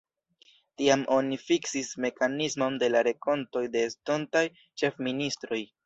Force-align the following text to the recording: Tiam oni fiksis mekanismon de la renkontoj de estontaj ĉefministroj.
Tiam 0.81 1.03
oni 1.15 1.37
fiksis 1.49 1.91
mekanismon 2.07 2.81
de 2.85 2.91
la 2.97 3.05
renkontoj 3.11 3.67
de 3.77 3.87
estontaj 3.93 4.47
ĉefministroj. 4.65 5.67